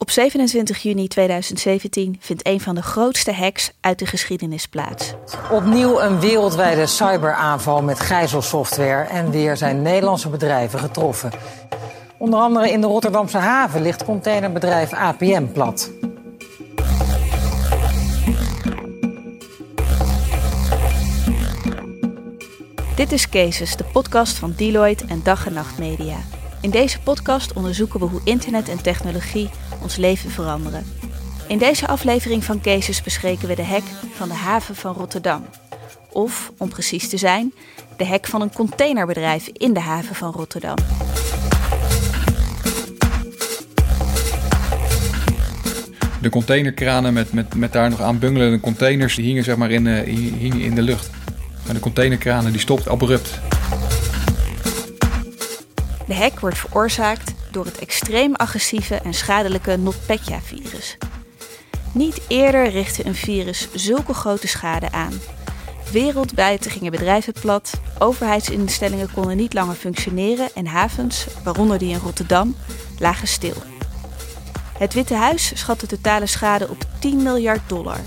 [0.00, 5.14] Op 27 juni 2017 vindt een van de grootste hacks uit de geschiedenis plaats.
[5.50, 9.04] Opnieuw een wereldwijde cyberaanval met gijzelsoftware.
[9.04, 11.30] En weer zijn Nederlandse bedrijven getroffen.
[12.18, 15.90] Onder andere in de Rotterdamse haven ligt containerbedrijf APM plat.
[22.96, 26.16] Dit is Cases, de podcast van Deloitte en Dag en Nacht Media.
[26.60, 29.50] In deze podcast onderzoeken we hoe internet en technologie
[29.82, 30.84] ons leven veranderen.
[31.48, 35.44] In deze aflevering van Cases bespreken we de hack van de haven van Rotterdam.
[36.12, 37.52] Of, om precies te zijn,
[37.96, 40.76] de hack van een containerbedrijf in de haven van Rotterdam.
[46.20, 49.86] De containerkranen met, met, met daar nog aan bungelende containers, die hingen zeg maar in,
[49.86, 51.10] hingen in de lucht.
[51.66, 53.40] En de containerkranen die stopt abrupt.
[56.10, 60.96] De hack wordt veroorzaakt door het extreem agressieve en schadelijke NotPetya-virus.
[61.92, 65.12] Niet eerder richtte een virus zulke grote schade aan.
[65.92, 72.56] Wereldwijd gingen bedrijven plat, overheidsinstellingen konden niet langer functioneren en havens, waaronder die in Rotterdam,
[72.98, 73.62] lagen stil.
[74.78, 78.00] Het Witte Huis schat de totale schade op 10 miljard dollar.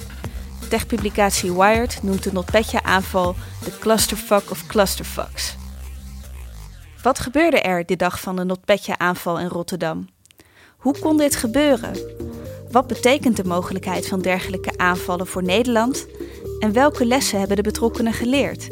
[0.69, 5.55] Techpublicatie Wired noemt de NotPetya-aanval de clusterfuck of clusterfucks.
[7.03, 10.07] Wat gebeurde er die dag van de NotPetya-aanval in Rotterdam?
[10.77, 11.97] Hoe kon dit gebeuren?
[12.71, 16.07] Wat betekent de mogelijkheid van dergelijke aanvallen voor Nederland?
[16.59, 18.69] En welke lessen hebben de betrokkenen geleerd?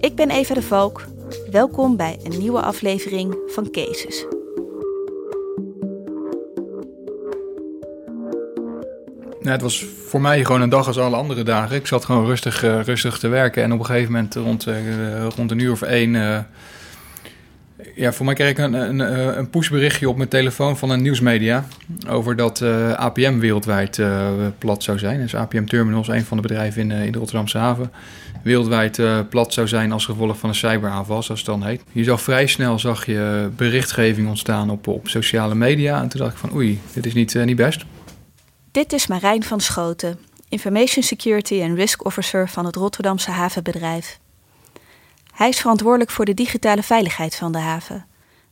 [0.00, 1.04] Ik ben Eva de Valk.
[1.50, 4.26] Welkom bij een nieuwe aflevering van Cases.
[9.40, 11.76] Nou, het was voor mij gewoon een dag als alle andere dagen.
[11.76, 13.62] Ik zat gewoon rustig, uh, rustig te werken.
[13.62, 16.14] En op een gegeven moment rond, uh, rond een uur of één...
[16.14, 16.38] Uh,
[17.94, 18.98] ja, voor mij kreeg ik een, een,
[19.38, 21.64] een pushberichtje op mijn telefoon van een nieuwsmedia...
[22.08, 22.62] over dat
[22.96, 24.02] APM wereldwijd
[24.58, 25.20] plat zou zijn.
[25.20, 27.92] Dus APM Terminals, een van de bedrijven in, in de Rotterdamse haven...
[28.42, 31.82] wereldwijd plat zou zijn als gevolg van een cyberaanval, zoals het dan heet.
[31.92, 36.02] Je zag vrij snel zag je berichtgeving ontstaan op, op sociale media.
[36.02, 37.84] En toen dacht ik van oei, dit is niet, niet best...
[38.72, 44.19] Dit is Marijn van Schoten, Information Security en Risk Officer van het Rotterdamse havenbedrijf.
[45.40, 48.06] Hij is verantwoordelijk voor de digitale veiligheid van de haven.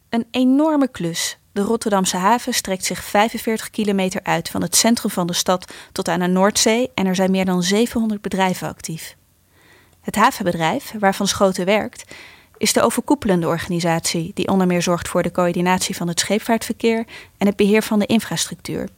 [0.09, 1.39] Een enorme klus.
[1.53, 6.09] De Rotterdamse haven strekt zich 45 kilometer uit van het centrum van de stad tot
[6.09, 9.17] aan de Noordzee en er zijn meer dan 700 bedrijven actief.
[10.01, 12.15] Het havenbedrijf, waarvan Schoten werkt,
[12.57, 17.05] is de overkoepelende organisatie die onder meer zorgt voor de coördinatie van het scheepvaartverkeer
[17.39, 18.89] en het beheer van de infrastructuur.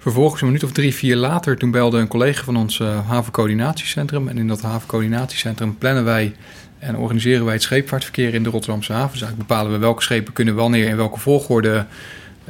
[0.00, 4.28] Vervolgens, een minuut of drie, vier later, toen belde een collega van ons uh, havencoördinatiecentrum.
[4.28, 6.34] En in dat havencoördinatiecentrum plannen wij
[6.78, 9.10] en organiseren wij het scheepvaartverkeer in de Rotterdamse haven.
[9.10, 11.86] Dus eigenlijk bepalen we welke schepen kunnen wanneer in welke volgorde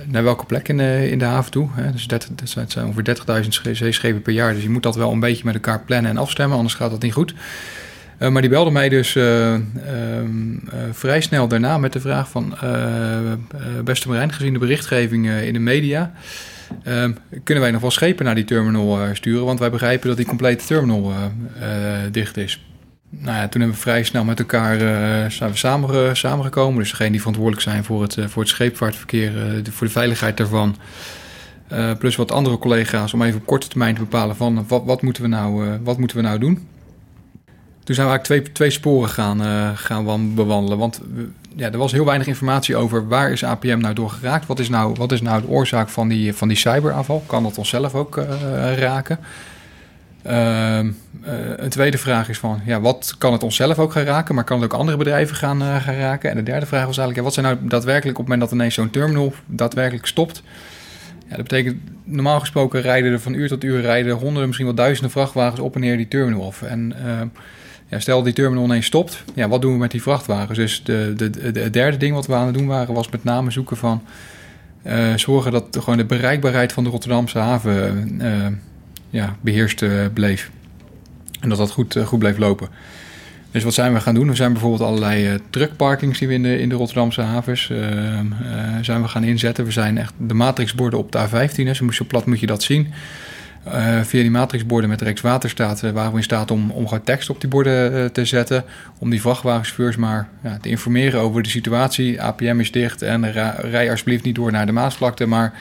[0.05, 1.69] naar welke plek in de, in de haven toe.
[1.73, 1.93] Hè.
[1.93, 4.55] Dus dat, zijn ongeveer 30.000 zeeschepen per jaar.
[4.55, 7.03] Dus je moet dat wel een beetje met elkaar plannen en afstemmen, anders gaat dat
[7.03, 7.35] niet goed.
[8.19, 9.55] Maar die belde mij dus uh,
[10.93, 12.55] vrij snel daarna met de vraag van...
[13.85, 16.13] beste Marijn, gezien de berichtgeving in de media...
[16.87, 19.45] Um, kunnen wij nog wel schepen naar die terminal uh, sturen?
[19.45, 21.17] Want wij begrijpen dat die complete terminal uh,
[21.63, 22.65] uh, dicht is.
[23.11, 24.79] Nou ja, toen hebben we vrij snel met elkaar
[25.31, 26.79] zijn we samen, samengekomen.
[26.79, 29.33] Dus degene die verantwoordelijk zijn voor het, voor het scheepvaartverkeer,
[29.71, 30.77] voor de veiligheid daarvan.
[31.99, 35.23] plus wat andere collega's om even op korte termijn te bepalen van wat, wat, moeten,
[35.23, 36.55] we nou, wat moeten we nou doen.
[37.85, 40.79] Toen zijn we eigenlijk twee, twee sporen gaan, gaan bewandelen.
[40.79, 41.01] Want
[41.57, 44.47] ja, er was heel weinig informatie over waar is APM nou door geraakt.
[44.47, 47.23] Wat is nou, wat is nou de oorzaak van die, van die cyberaanval?
[47.27, 49.19] Kan dat onszelf ook uh, raken?
[50.27, 50.89] Uh, uh,
[51.57, 54.61] een tweede vraag is van, ja, wat kan het onszelf ook gaan raken, maar kan
[54.63, 56.31] het ook andere bedrijven gaan, uh, gaan raken?
[56.31, 58.59] En de derde vraag was eigenlijk, ja, wat zijn nou daadwerkelijk op het moment dat
[58.59, 60.43] ineens zo'n terminal daadwerkelijk stopt?
[61.29, 64.75] Ja, dat betekent, normaal gesproken rijden er van uur tot uur rijden honderden, misschien wel
[64.75, 66.63] duizenden vrachtwagens op en neer die terminal af.
[66.63, 66.95] En
[67.91, 70.59] ja, stel die terminal ineens stopt, ja, wat doen we met die vrachtwagens?
[70.59, 73.25] Dus de, de, de, het derde ding wat we aan het doen waren, was met
[73.25, 74.03] name zoeken van
[74.87, 78.47] uh, zorgen dat gewoon de bereikbaarheid van de Rotterdamse haven uh,
[79.11, 80.51] ja, beheerst uh, bleef.
[81.41, 82.69] En dat dat goed, goed bleef lopen.
[83.51, 84.29] Dus wat zijn we gaan doen?
[84.29, 87.67] We zijn bijvoorbeeld allerlei truckparkings die we in de, Rotterdamse havens
[88.81, 89.65] zijn we gaan inzetten.
[89.65, 92.93] We zijn echt de matrixborden op de A15, zo, zo plat moet je dat zien.
[93.67, 97.31] Uh, via die matrixborden met Rijkswaterstaat uh, waren we in staat om, om gewoon tekst
[97.31, 98.65] op die borden uh, te zetten.
[98.99, 102.23] Om die vrachtwagenchauffeurs maar ja, te informeren over de situatie.
[102.23, 105.27] APM is dicht en rij alsjeblieft niet door naar de Maasvlakte.
[105.27, 105.53] Maar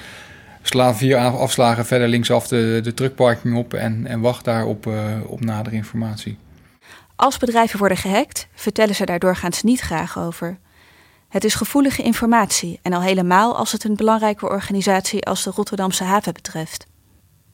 [0.61, 4.89] sla vier afslagen verder linksaf de, de truckparking op en, en wacht daar op,
[5.25, 6.37] op nadere informatie.
[7.15, 10.57] Als bedrijven worden gehackt, vertellen ze daar doorgaans niet graag over.
[11.29, 16.03] Het is gevoelige informatie en al helemaal als het een belangrijke organisatie als de Rotterdamse
[16.03, 16.87] haven betreft.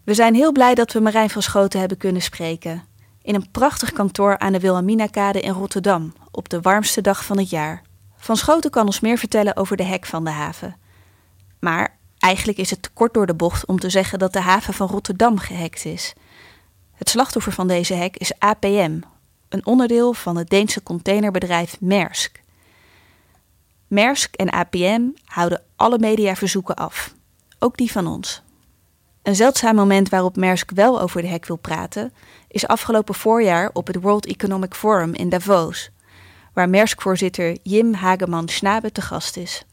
[0.06, 2.84] We zijn heel blij dat we Marijn van Schoten hebben kunnen spreken.
[3.22, 7.50] In een prachtig kantoor aan de Wilhelminakade in Rotterdam, op de warmste dag van het
[7.50, 7.82] jaar.
[8.18, 10.76] Van Schoten kan ons meer vertellen over de hek van de haven.
[11.60, 14.74] Maar eigenlijk is het te kort door de bocht om te zeggen dat de haven
[14.74, 16.14] van Rotterdam gehackt is.
[16.94, 19.00] Het slachtoffer van deze hek is APM,
[19.50, 22.42] een onderdeel van het Deense containerbedrijf Maersk.
[23.88, 27.14] Maersk en APM houden alle mediaverzoeken af,
[27.60, 28.44] ook die van ons.
[29.26, 32.14] Een zeldzaam moment waarop Maersk wel over de hek wil praten,
[32.48, 35.92] is afgelopen voorjaar op het World Economic Forum in Davos,
[36.54, 39.66] waar Maersk-voorzitter Jim Hageman Schnabe te gast is.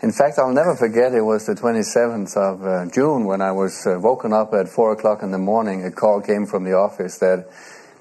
[0.00, 3.86] In fact, I'll never forget it was the 27th of uh, June when I was
[3.86, 5.84] uh, woken up at 4 o'clock in the morning.
[5.84, 7.46] A call came from the office that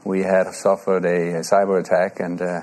[0.04, 2.62] we had suffered a, cyber attack and uh,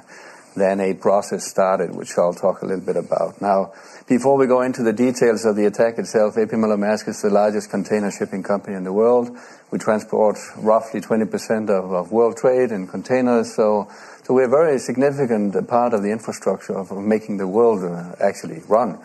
[0.56, 3.40] then a process started, which I'll talk a little bit about.
[3.40, 3.72] Now,
[4.08, 7.70] before we go into the details of the attack itself, AP Maersk is the largest
[7.70, 9.36] container shipping company in the world.
[9.72, 13.88] We transport roughly 20% of, world trade in containers, so,
[14.28, 18.98] we're a very significant part of the infrastructure of, making the world uh, actually run.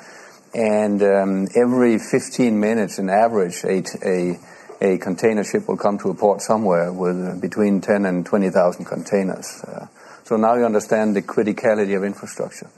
[0.54, 6.42] And um, every 15 minutes, on average, a, container ship will come to a port
[6.42, 9.64] somewhere with between 10 and 20,000 containers.
[9.64, 9.88] Uh,
[10.24, 12.70] so now you understand the criticality of infrastructure.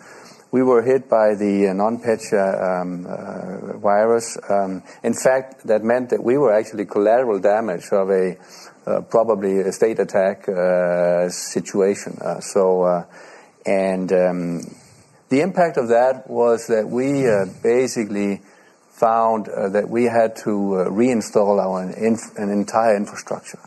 [0.53, 4.37] We were hit by the uh, non-PETCHA um, uh, virus.
[4.47, 8.37] Um, in fact, that meant that we were actually collateral damage of a
[8.85, 12.19] uh, probably a state attack uh, situation.
[12.21, 13.05] Uh, so, uh,
[13.65, 14.61] and um,
[15.29, 17.25] the impact of that was that we
[17.63, 18.39] basically
[18.91, 23.57] found that we had to reinstall our inf- an entire infrastructure.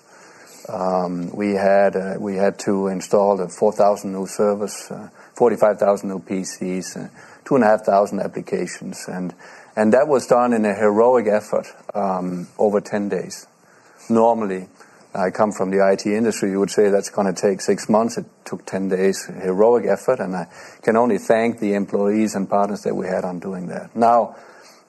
[0.69, 6.97] Um, we had uh, we had to install 4,000 new servers, uh, 45,000 new PCs,
[6.97, 7.09] uh,
[7.45, 9.35] two and a half thousand applications, and
[9.77, 13.47] and that was done in a heroic effort um, over 10 days.
[14.09, 14.69] Normally,
[15.15, 16.51] I come from the IT industry.
[16.51, 18.17] You would say that's going to take six months.
[18.17, 20.47] It took 10 days, heroic effort, and I
[20.83, 23.95] can only thank the employees and partners that we had on doing that.
[23.95, 24.37] Now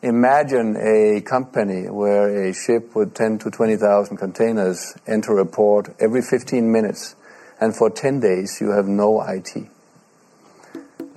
[0.04, 6.22] Imagine a company where a ship with 10 to 20,000 containers enter a port every
[6.22, 7.16] 15 minutes,
[7.60, 9.68] and for 10 days you have no IT.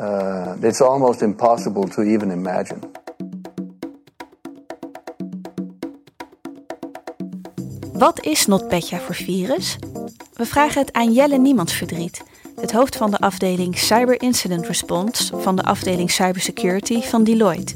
[0.00, 2.78] Uh, it's almost impossible to even imagine.
[7.92, 9.78] Wat is NotPetya voor virus?
[10.32, 12.24] We vragen het aan Jelle Niemandsverdriet,
[12.60, 17.74] het hoofd van de afdeling Cyber Incident Response van de afdeling Cybersecurity van Deloitte.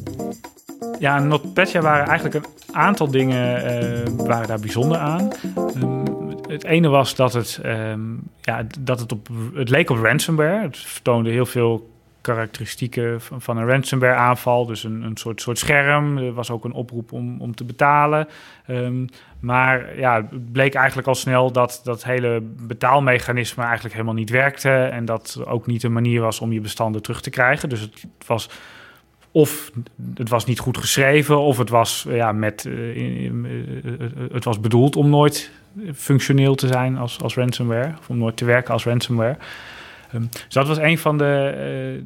[0.99, 5.31] Ja, NotPetya waren eigenlijk een aantal dingen uh, waren daar bijzonder aan.
[5.77, 6.03] Um,
[6.49, 10.62] het ene was dat het, um, ja, dat het, op, het leek op ransomware.
[10.62, 11.93] Het vertoonde heel veel
[12.25, 14.67] karakteristieken van, een ransomware aanval.
[14.67, 16.19] Dus een, een soort, soort scherm.
[16.19, 18.29] Er was ook een oproep om, om te betalen.
[18.69, 19.06] Um,
[19.41, 24.71] maar ja, het bleek eigenlijk al snel dat dat hele betaalmechanisme eigenlijk helemaal niet werkte.
[24.71, 27.69] En dat ook niet een manier was om je bestanden terug te krijgen.
[27.69, 28.49] Dus het was
[29.35, 29.70] of
[30.15, 33.32] het was niet goed geschreven, of het was, ja, met, uh,
[34.32, 35.50] het was bedoeld om nooit
[35.94, 39.37] functioneel te zijn als, als ransomware, of om nooit te werken als ransomware.
[40.15, 41.55] Um, dus dat was een van de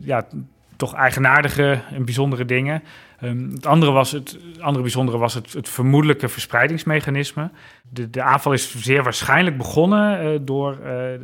[0.00, 0.26] uh, ja,
[0.76, 2.82] toch eigenaardige en bijzondere dingen.
[3.22, 7.50] Um, het andere, was het, andere bijzondere was het, het vermoedelijke verspreidingsmechanisme.
[7.88, 10.78] De, de aanval is zeer waarschijnlijk begonnen uh, door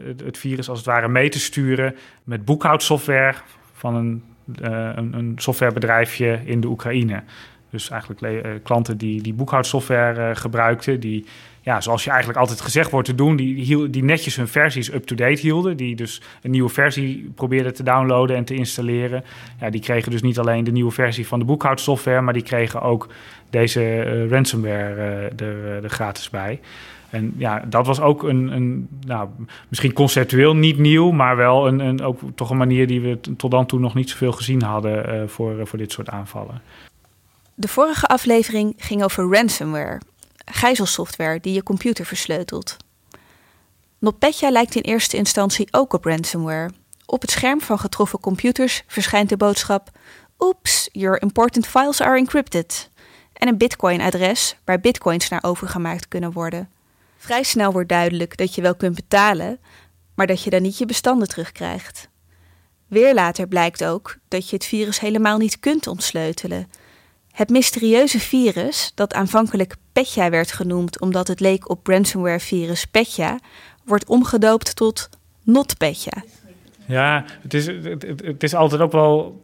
[0.06, 3.34] het, het virus als het ware mee te sturen met boekhoudsoftware
[3.72, 7.22] van een uh, een, een, softwarebedrijfje in de Oekraïne.
[7.74, 11.24] Dus eigenlijk uh, klanten die, die boekhoudsoftware uh, gebruikten, die,
[11.60, 15.40] ja, zoals je eigenlijk altijd gezegd wordt te doen, die, die, netjes hun versies up-to-date
[15.40, 15.76] hielden.
[15.76, 19.24] Die dus een nieuwe versie probeerden te downloaden en te installeren.
[19.60, 22.82] Ja, die kregen dus niet alleen de nieuwe versie van de boekhoudsoftware, maar die kregen
[22.82, 23.08] ook
[23.50, 26.60] deze ransomware er, gratis bij.
[27.10, 29.28] En ja, dat was ook een, een nou,
[29.68, 33.50] misschien conceptueel niet nieuw, maar wel een, een, ook toch een manier die we tot
[33.50, 36.62] dan toe nog niet zoveel gezien hadden voor, voor dit soort aanvallen.
[37.54, 40.00] De vorige aflevering ging over ransomware,
[40.44, 42.76] gijzelsoftware die je computer versleutelt.
[43.98, 46.70] NotPetya lijkt in eerste instantie ook op ransomware.
[47.06, 49.90] Op het scherm van getroffen computers verschijnt de boodschap:
[50.38, 52.90] Oeps, your important files are encrypted.
[53.32, 56.70] En een Bitcoin-adres waar bitcoins naar overgemaakt kunnen worden.
[57.16, 59.60] Vrij snel wordt duidelijk dat je wel kunt betalen,
[60.14, 62.08] maar dat je dan niet je bestanden terugkrijgt.
[62.86, 66.70] Weer later blijkt ook dat je het virus helemaal niet kunt ontsleutelen.
[67.34, 73.38] Het mysterieuze virus, dat aanvankelijk Petya werd genoemd omdat het leek op ransomware-virus Petya,
[73.84, 75.08] wordt omgedoopt tot
[75.42, 76.22] NotPetya.
[76.86, 79.42] Ja, het is, het, het, is altijd ook wel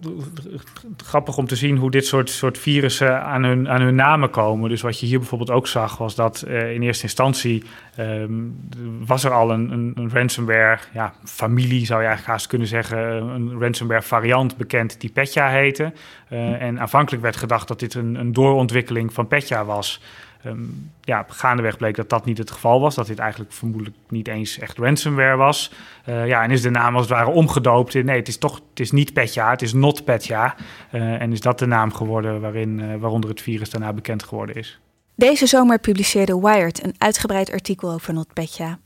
[0.96, 4.68] grappig om te zien hoe dit soort, soort virussen aan hun, aan hun namen komen.
[4.68, 7.62] Dus wat je hier bijvoorbeeld ook zag, was dat uh, in eerste instantie
[7.98, 8.68] um,
[9.06, 12.98] was er al een, een, een, ransomware ja, familie, zou je eigenlijk haast kunnen zeggen,
[13.22, 15.92] een ransomware variant bekend die Petya heette.
[16.32, 20.00] Uh, en aanvankelijk werd gedacht dat dit een, een doorontwikkeling van Petya was.
[20.46, 22.94] Um, ja, gaandeweg bleek dat dat niet het geval was.
[22.94, 25.72] Dat dit eigenlijk vermoedelijk niet eens echt ransomware was.
[26.08, 28.04] Uh, ja, en is de naam als het ware omgedoopt in...
[28.04, 30.54] nee, het is toch het is niet Petya, het is not Petya.
[30.92, 34.54] Uh, en is dat de naam geworden waarin, uh, waaronder het virus daarna bekend geworden
[34.54, 34.78] is.
[35.14, 38.78] Deze zomer publiceerde Wired een uitgebreid artikel over NotPetya.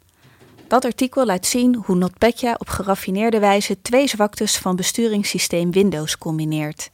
[0.69, 3.83] Dat artikel laat zien hoe NotPetya op geraffineerde wijze...
[3.83, 6.91] twee zwaktes van besturingssysteem Windows combineert.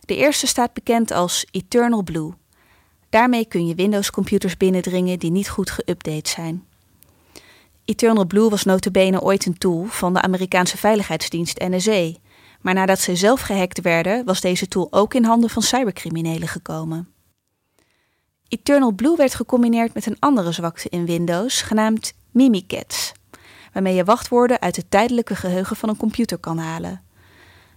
[0.00, 2.32] De eerste staat bekend als Eternal Blue...
[3.10, 6.64] Daarmee kun je Windows-computers binnendringen die niet goed geüpdate zijn.
[7.84, 12.12] Eternal Blue was notabene ooit een tool van de Amerikaanse veiligheidsdienst NSA,
[12.60, 17.08] maar nadat ze zelf gehackt werden, was deze tool ook in handen van cybercriminelen gekomen.
[18.48, 23.12] Eternal Blue werd gecombineerd met een andere zwakte in Windows, genaamd Mimikatz,
[23.72, 27.02] waarmee je wachtwoorden uit het tijdelijke geheugen van een computer kan halen.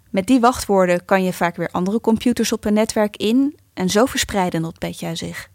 [0.10, 4.06] Met die wachtwoorden kan je vaak weer andere computers op een netwerk in en zo
[4.06, 5.50] verspreidde NotPetya zich.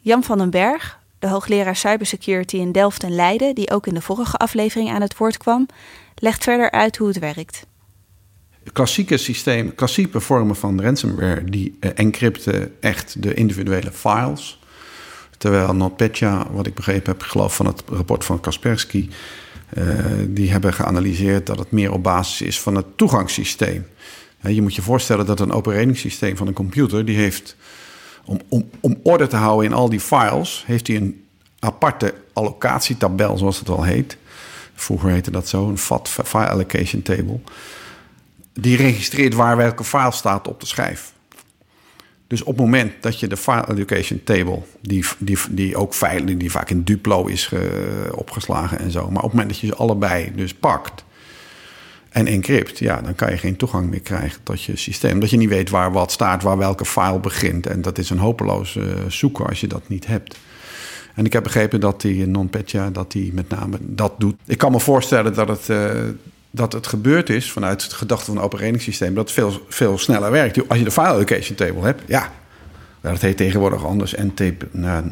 [0.00, 4.00] Jan van den Berg, de hoogleraar cybersecurity in Delft en Leiden, die ook in de
[4.00, 5.66] vorige aflevering aan het woord kwam,
[6.14, 7.66] legt verder uit hoe het werkt.
[8.72, 14.60] Klassieke systemen, klassieke vormen van ransomware, die uh, encrypten echt de individuele files.
[15.38, 19.08] Terwijl NotPetya, wat ik begrepen heb, geloof van het rapport van Kaspersky,
[19.78, 19.94] uh,
[20.28, 23.86] die hebben geanalyseerd dat het meer op basis is van het toegangssysteem.
[24.42, 27.56] Je moet je voorstellen dat een operating van een computer, die heeft,
[28.24, 31.24] om, om, om orde te houden in al die files, heeft hij een
[31.58, 34.16] aparte allocatietabel, zoals het wel heet.
[34.74, 37.40] Vroeger heette dat zo, een FAT, File Allocation Table.
[38.52, 41.12] Die registreert waar welke file staat op de schijf.
[42.26, 46.36] Dus op het moment dat je de File Allocation Table, die, die, die ook veilig,
[46.36, 47.50] die vaak in Duplo is
[48.14, 51.04] opgeslagen en zo, maar op het moment dat je ze allebei dus pakt,
[52.12, 55.20] en encrypt, ja, dan kan je geen toegang meer krijgen tot je systeem.
[55.20, 57.66] Dat je niet weet waar wat staat, waar welke file begint.
[57.66, 60.36] En dat is een hopeloos uh, zoeken als je dat niet hebt.
[61.14, 64.34] En ik heb begrepen dat die NonPetya dat die met name dat doet.
[64.46, 65.90] Ik kan me voorstellen dat het, uh,
[66.50, 70.30] dat het gebeurd is vanuit het gedachte van een operating dat het veel, veel sneller
[70.30, 70.68] werkt.
[70.68, 72.32] Als je de file allocation table hebt, ja,
[73.00, 74.14] dat heet tegenwoordig anders.
[74.14, 75.04] NTP, nou,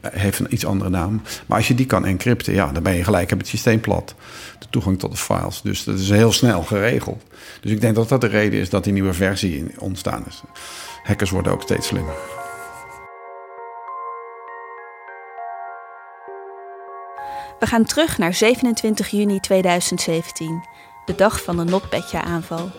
[0.00, 1.22] heeft een iets andere naam.
[1.46, 4.14] Maar als je die kan encrypten, ja, dan ben je gelijk, heb het systeem plat.
[4.58, 5.60] De toegang tot de files.
[5.62, 7.22] Dus dat is heel snel geregeld.
[7.60, 10.42] Dus ik denk dat dat de reden is dat die nieuwe versie ontstaan is.
[11.02, 12.14] Hackers worden ook steeds slimmer.
[17.58, 20.64] We gaan terug naar 27 juni 2017,
[21.04, 22.70] de dag van de NotPetya-aanval.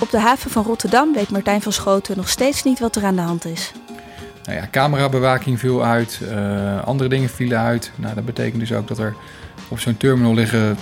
[0.00, 3.16] Op de haven van Rotterdam weet Martijn van Schoten nog steeds niet wat er aan
[3.16, 3.72] de hand is.
[4.44, 7.92] Nou ja, camerabewaking viel uit, uh, andere dingen vielen uit.
[7.96, 9.14] Nou, dat betekent dus ook dat er
[9.68, 10.76] op zo'n terminal liggen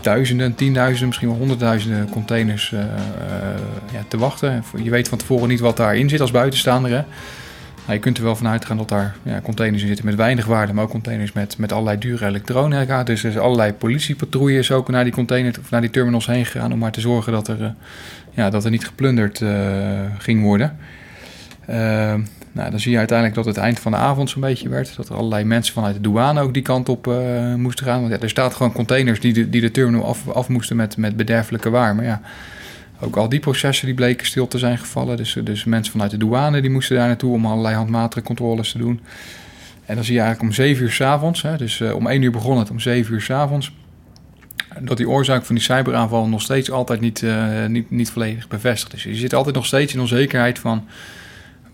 [0.00, 2.86] duizenden, tienduizenden, misschien wel honderdduizenden containers uh, uh,
[3.92, 4.64] ja, te wachten.
[4.82, 6.90] Je weet van tevoren niet wat daarin zit als buitenstaander.
[6.90, 7.02] Hè?
[7.80, 10.46] Nou, je kunt er wel vanuit gaan dat daar ja, containers in zitten met weinig
[10.46, 13.02] waarde, maar ook containers met, met allerlei dure elektronica.
[13.02, 16.72] Dus er zijn allerlei politiepatrouilles ook naar die containers of naar die terminals heen gegaan
[16.72, 17.74] om maar te zorgen dat er,
[18.30, 19.42] ja, dat er niet geplunderd
[20.18, 20.76] ging worden.
[21.70, 22.14] Uh,
[22.54, 24.96] nou, dan zie je uiteindelijk dat het eind van de avond zo'n beetje werd.
[24.96, 28.00] Dat er allerlei mensen vanuit de douane ook die kant op uh, moesten gaan.
[28.00, 30.96] Want ja, er staat gewoon containers die de, die de terminal af, af moesten met,
[30.96, 31.94] met bederfelijke waar.
[31.94, 32.20] Maar ja,
[33.00, 35.16] ook al die processen die bleken stil te zijn gevallen.
[35.16, 38.78] Dus, dus mensen vanuit de douane die moesten daar naartoe om allerlei handmatige controles te
[38.78, 39.00] doen.
[39.86, 42.58] En dan zie je eigenlijk om 7 uur s'avonds, dus uh, om 1 uur begon
[42.58, 43.72] het, om 7 uur s'avonds,
[44.80, 48.94] dat die oorzaak van die cyberaanval nog steeds altijd niet, uh, niet, niet volledig bevestigd
[48.94, 49.02] is.
[49.02, 50.84] Je zit altijd nog steeds in onzekerheid van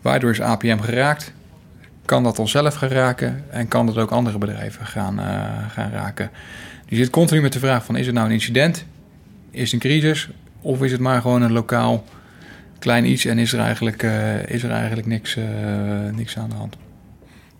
[0.02, 1.32] Waardoor is APM geraakt?
[2.04, 5.24] Kan dat onszelf gaan raken en kan dat ook andere bedrijven gaan, uh,
[5.68, 6.30] gaan raken?
[6.86, 8.84] Je zit continu met de vraag van is het nou een incident?
[9.50, 10.28] Is het een crisis?
[10.60, 12.04] Of is het maar gewoon een lokaal
[12.78, 15.44] klein iets en is er eigenlijk, uh, is er eigenlijk niks, uh,
[16.14, 16.76] niks aan de hand?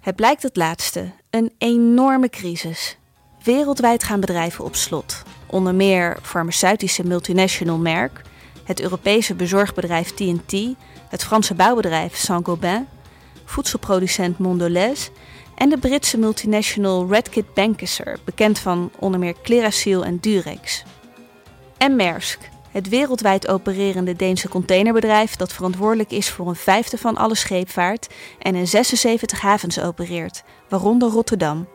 [0.01, 1.11] Het blijkt het laatste.
[1.31, 2.99] Een enorme crisis.
[3.43, 5.23] Wereldwijd gaan bedrijven op slot.
[5.47, 8.23] Onder meer farmaceutische multinational Merck,
[8.65, 10.53] het Europese bezorgbedrijf TNT
[11.11, 12.89] het Franse bouwbedrijf Saint-Gobain,
[13.45, 15.09] voedselproducent Mondelez
[15.55, 19.35] en de Britse multinational Redkit Benckiser, bekend van onder meer
[20.05, 20.85] en Durex.
[21.79, 22.39] En Maersk,
[22.71, 28.55] het wereldwijd opererende Deense containerbedrijf dat verantwoordelijk is voor een vijfde van alle scheepvaart en
[28.55, 31.69] in 76 havens opereert, waaronder Rotterdam.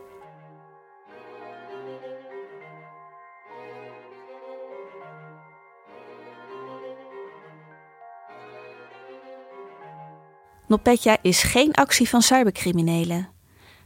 [10.75, 13.29] NotPetya is geen actie van cybercriminelen.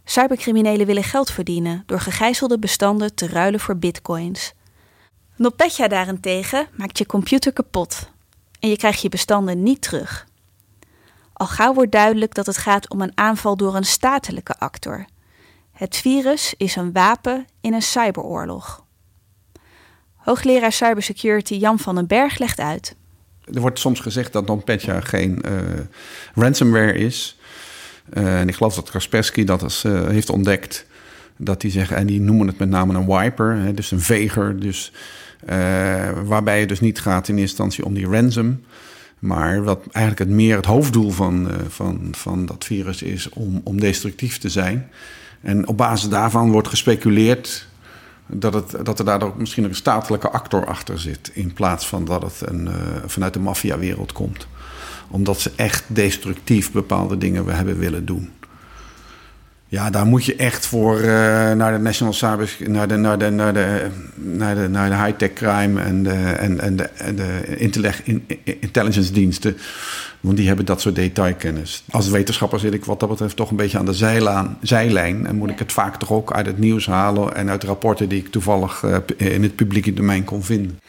[0.04, 4.54] Cybercriminelen willen geld verdienen door gegijzelde bestanden te ruilen voor bitcoins.
[5.36, 8.10] NotPetya daarentegen maakt je computer kapot
[8.60, 10.28] en je krijgt je bestanden niet terug.
[11.34, 15.06] Al gauw wordt duidelijk dat het gaat om een aanval door een statelijke actor.
[15.72, 18.86] Het virus is een wapen in een cyberoorlog.
[20.16, 22.96] Hoogleraar cybersecurity Jan van den Berg legt uit.
[23.54, 25.52] Er wordt soms gezegd dat NotPetya geen uh,
[26.36, 27.40] ransomware is.
[28.14, 30.86] Uh, en ik geloof dat Kaspersky dat als, uh, heeft ontdekt.
[31.38, 34.60] Dat die zeggen, en die noemen het met name een wiper, hè, dus een veger.
[34.60, 34.92] Dus,
[36.26, 38.64] waarbij het dus niet gaat in instantie om die ransom.
[39.20, 43.80] Maar wat eigenlijk het meer het hoofddoel van, van, van dat virus is om, om
[43.80, 44.90] destructief te zijn.
[45.42, 47.69] En op basis daarvan wordt gespeculeerd
[48.32, 51.32] dat, het, dat er daardoor misschien een statelijke actor achter zit.
[51.34, 52.74] In plaats van dat het een, uh,
[53.06, 54.48] vanuit de maffiawereld komt.
[55.08, 58.30] Omdat ze echt destructief bepaalde dingen hebben willen doen.
[59.72, 61.06] Ja, daar moet je echt voor uh,
[61.52, 65.34] naar de National Cyber, naar de, naar de, naar de, naar de, naar de high-tech
[65.34, 67.56] crime en de, en, en de, en de
[68.60, 69.58] intelligence diensten.
[70.20, 71.84] Want die hebben dat soort detailkennis.
[71.90, 75.28] Als wetenschapper zit ik wat dat betreft toch een beetje aan de zijlaan, zijlijn.
[75.28, 78.20] En moet ik het vaak toch ook uit het nieuws halen en uit rapporten die
[78.20, 80.80] ik toevallig uh, in het publieke domein kon vinden.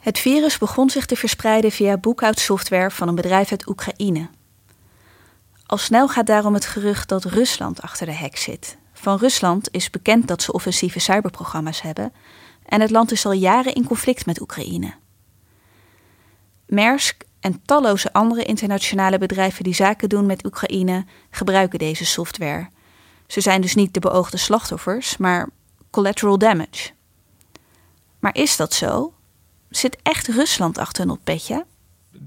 [0.00, 4.28] Het virus begon zich te verspreiden via boekhoudsoftware van een bedrijf uit Oekraïne.
[5.66, 8.76] Al snel gaat daarom het gerucht dat Rusland achter de hek zit.
[8.92, 12.12] Van Rusland is bekend dat ze offensieve cyberprogramma's hebben
[12.68, 14.94] en het land is al jaren in conflict met Oekraïne.
[16.66, 22.68] Maersk en talloze andere internationale bedrijven die zaken doen met Oekraïne gebruiken deze software.
[23.26, 25.48] Ze zijn dus niet de beoogde slachtoffers, maar
[25.90, 26.90] collateral damage.
[28.18, 29.12] Maar is dat zo?
[29.70, 31.64] Zit echt Rusland achter NotPetya?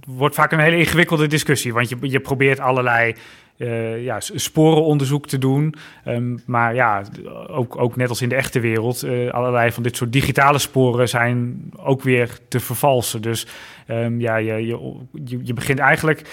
[0.06, 1.74] wordt vaak een hele ingewikkelde discussie.
[1.74, 3.16] Want je, je probeert allerlei
[3.58, 5.76] uh, ja, sporenonderzoek te doen.
[6.08, 7.04] Um, maar ja,
[7.48, 11.10] ook, ook net als in de echte wereld, uh, allerlei van dit soort digitale sporen
[11.10, 13.22] zijn ook weer te vervalsen.
[13.22, 13.48] Dus
[13.92, 16.30] um, ja, je, je, je begint eigenlijk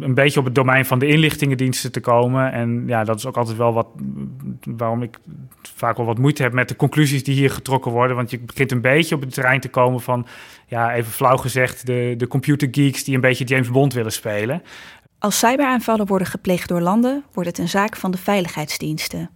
[0.00, 2.52] een beetje op het domein van de inlichtingendiensten te komen.
[2.52, 3.86] En ja, dat is ook altijd wel wat
[4.64, 5.18] waarom ik
[5.74, 8.16] vaak wel wat moeite heb met de conclusies die hier getrokken worden.
[8.16, 10.26] Want je begint een beetje op het terrein te komen van,
[10.66, 14.62] ja, even flauw gezegd, de, de computergeeks die een beetje James Bond willen spelen.
[15.18, 19.30] Als cyberaanvallen worden gepleegd door landen, wordt het een zaak van de veiligheidsdiensten.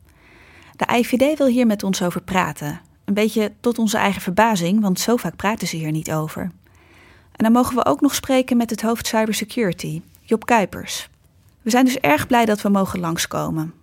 [0.77, 2.81] De IVD wil hier met ons over praten.
[3.05, 6.51] Een beetje tot onze eigen verbazing, want zo vaak praten ze hier niet over.
[7.37, 11.09] En dan mogen we ook nog spreken met het hoofd cybersecurity, Job Kuipers.
[11.63, 13.75] We zijn dus erg blij dat we mogen langskomen.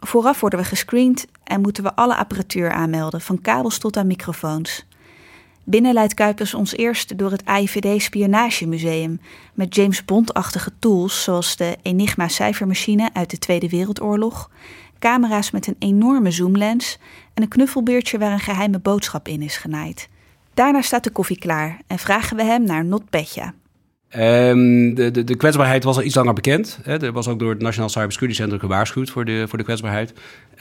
[0.00, 4.84] Vooraf worden we gescreend en moeten we alle apparatuur aanmelden, van kabels tot aan microfoons.
[5.64, 9.20] Binnen leidt Kuipers ons eerst door het AIVD Spionagemuseum
[9.54, 14.50] met James Bond-achtige tools zoals de Enigma cijfermachine uit de Tweede Wereldoorlog,
[14.98, 16.98] camera's met een enorme zoomlens
[17.34, 20.08] en een knuffelbeertje waar een geheime boodschap in is genaaid.
[20.54, 23.54] Daarna staat de koffie klaar en vragen we hem naar Notpetja.
[24.18, 26.78] Um, de, de, de, kwetsbaarheid was al iets langer bekend.
[26.82, 27.02] Hè.
[27.02, 30.12] Er was ook door het Nationaal Cybersecurity Center gewaarschuwd voor de, voor de kwetsbaarheid.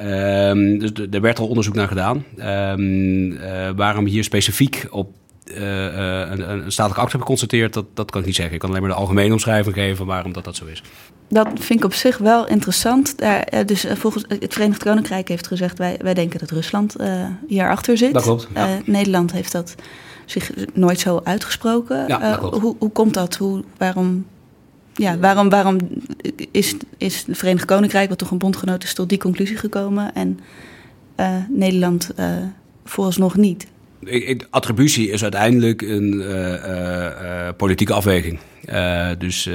[0.02, 2.26] Um, dus er werd al onderzoek naar gedaan.
[2.38, 5.12] Um, uh, waarom hier specifiek op
[5.46, 8.54] een, een statelijke acte hebben geconstateerd, dat, dat kan ik niet zeggen.
[8.54, 10.84] Ik kan alleen maar de algemene omschrijving geven waarom dat, dat zo is.
[11.28, 13.18] Dat vind ik op zich wel interessant.
[13.18, 16.96] Daar, dus volgens het Verenigd Koninkrijk heeft gezegd: wij, wij denken dat Rusland
[17.48, 18.14] hierachter zit.
[18.14, 18.48] Dat klopt.
[18.54, 18.80] Ja.
[18.86, 19.76] Nederland heeft dat
[20.26, 22.08] zich nooit zo uitgesproken.
[22.08, 23.36] Ja, hoe, hoe komt dat?
[23.36, 24.26] Hoe, waarom,
[24.94, 25.78] ja, waarom, waarom
[26.52, 30.40] is, is het Verenigd Koninkrijk, wat toch een bondgenoot is, tot die conclusie gekomen en
[31.20, 32.26] uh, Nederland uh,
[32.84, 33.68] vooralsnog niet?
[34.50, 36.24] Attributie is uiteindelijk een
[37.58, 38.40] politieke afweging.
[39.18, 39.50] dus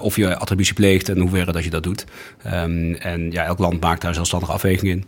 [0.00, 2.04] of je attributie pleegt en hoeverre dat je dat doet.
[2.46, 5.04] Um, en ja, elk land maakt daar zelfstandige afweging in.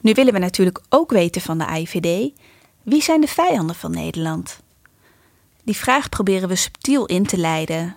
[0.00, 2.32] Nu willen we natuurlijk ook weten van de IVD
[2.84, 4.60] wie zijn de vijanden van Nederland?
[5.62, 7.96] Die vraag proberen we subtiel in te leiden.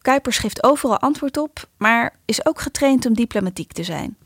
[0.00, 4.16] Kuipers geeft overal antwoord op, maar is ook getraind om diplomatiek te zijn.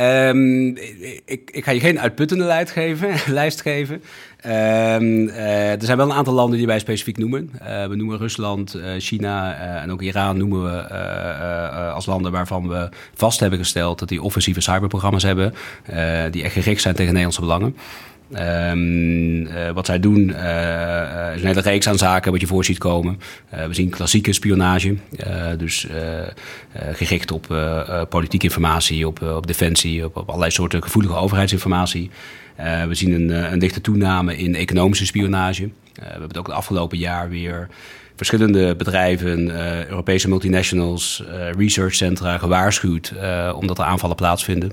[0.00, 0.76] Um,
[1.24, 3.10] ik, ik, ga je geen uitputtende lijst geven.
[3.34, 3.94] lijst geven.
[3.94, 7.50] Um, uh, er zijn wel een aantal landen die wij specifiek noemen.
[7.62, 10.88] Uh, we noemen Rusland, uh, China en ook Iran noemen we
[11.92, 15.54] als landen waarvan we vast hebben gesteld dat die offensieve cyberprogramma's hebben.
[16.30, 17.76] die echt gericht zijn tegen Nederlandse belangen.
[18.32, 22.64] Um, uh, wat zij doen uh, is een hele reeks aan zaken wat je voor
[22.64, 23.20] ziet komen.
[23.48, 24.96] We zien klassieke spionage,
[25.58, 25.86] dus
[26.92, 27.56] gericht op
[28.08, 32.10] politieke informatie, op, op defensie, op, allerlei soorten gevoelige overheidsinformatie.
[32.88, 35.70] we zien een, een lichte toename in economische spionage.
[35.94, 37.68] we hebben het ook het afgelopen jaar weer
[38.16, 39.50] verschillende bedrijven,
[39.88, 41.22] Europese multinationals,
[41.56, 43.12] researchcentra gewaarschuwd
[43.54, 44.72] omdat er aanvallen plaatsvinden.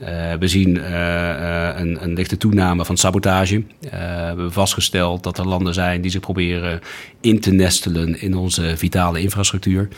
[0.00, 3.64] Uh, we zien uh, een, een, lichte toename van sabotage.
[3.80, 6.80] we hebben vastgesteld dat er landen zijn die zich proberen
[7.20, 9.88] in te nestelen in onze vitale infrastructuur.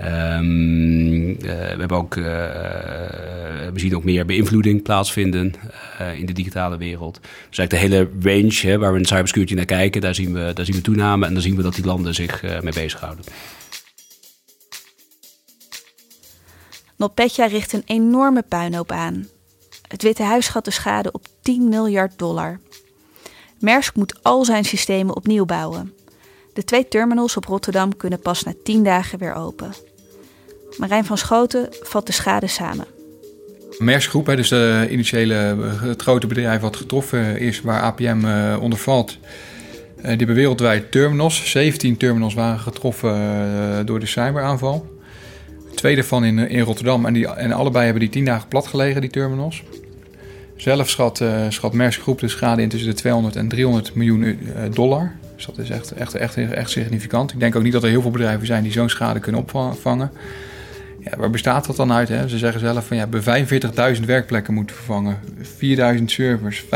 [0.00, 5.54] Um, we, hebben ook, we zien ook meer beïnvloeding plaatsvinden
[6.16, 7.20] in de digitale wereld.
[7.48, 10.50] Dus eigenlijk de hele range hè, waar we in cybersecurity naar kijken, daar zien, we,
[10.54, 13.24] daar zien we toename en dan zien we dat die landen zich mee bezighouden.
[16.96, 19.26] NotPetya richt een enorme puinhoop aan.
[19.92, 22.60] Het Witte Huis schat de schade op 10 miljard dollar.
[23.58, 25.92] Maersk moet al zijn systemen opnieuw bouwen.
[26.52, 29.72] De twee terminals op Rotterdam kunnen pas na 10 dagen weer open.
[30.76, 32.86] Marijn van Schoten vat de schade samen.
[33.78, 35.34] Maersk Groep, dus de initiële,
[35.80, 39.18] het grote bedrijf wat getroffen is, waar APM eh, onder valt.
[39.96, 41.50] Eh, die hebben wereldwijd terminals.
[41.50, 44.86] 17 terminals waren getroffen eh, door de cyberaanval.
[45.74, 47.06] Twee daarvan in, in Rotterdam.
[47.06, 49.62] En, die, en allebei hebben die 10 dagen plat gelegen, die terminals.
[50.62, 54.36] Zelf schat, uh, schat Groep de schade in tussen de 200 en 300 miljoen uh,
[54.70, 55.12] dollar.
[55.36, 57.32] Dus dat is echt, echt, echt, echt significant.
[57.32, 60.10] Ik denk ook niet dat er heel veel bedrijven zijn die zo'n schade kunnen opvangen.
[61.00, 62.08] Ja, waar bestaat dat dan uit?
[62.08, 62.28] Hè?
[62.28, 65.18] Ze zeggen zelf van ja, we 45.000 werkplekken moeten vervangen,
[65.98, 66.68] 4.000 servers, 25.000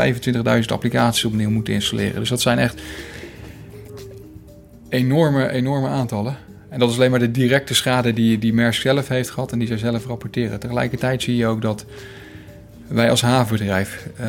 [0.67, 2.19] applicaties opnieuw moeten installeren.
[2.19, 2.81] Dus dat zijn echt
[4.89, 6.37] enorme, enorme aantallen.
[6.69, 9.59] En dat is alleen maar de directe schade die, die Maersk zelf heeft gehad en
[9.59, 10.59] die zij zelf rapporteren.
[10.59, 11.85] Tegelijkertijd zie je ook dat
[12.87, 14.25] wij als havenbedrijf, uh,